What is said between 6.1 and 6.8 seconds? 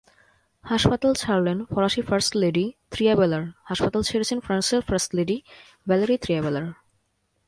ত্রিয়াবেলার।